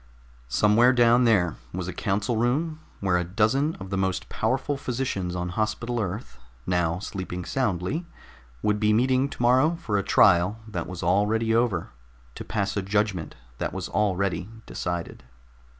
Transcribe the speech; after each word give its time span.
Somewhere 0.49 0.93
down 0.93 1.25
there 1.25 1.57
was 1.71 1.87
a 1.87 1.93
council 1.93 2.35
room 2.35 2.79
where 3.01 3.17
a 3.19 3.23
dozen 3.23 3.75
of 3.75 3.91
the 3.91 3.99
most 3.99 4.29
powerful 4.29 4.75
physicians 4.75 5.35
on 5.35 5.49
Hospital 5.49 5.99
Earth, 5.99 6.39
now 6.65 6.97
sleeping 6.97 7.45
soundly, 7.45 8.07
would 8.63 8.79
be 8.79 8.93
meeting 8.93 9.29
tomorrow 9.29 9.75
for 9.75 9.99
a 9.99 10.03
trial 10.03 10.57
that 10.67 10.87
was 10.87 11.03
already 11.03 11.53
over, 11.53 11.91
to 12.33 12.43
pass 12.43 12.75
a 12.75 12.81
judgment 12.81 13.35
that 13.59 13.73
was 13.73 13.87
already 13.89 14.49
decided. 14.65 15.23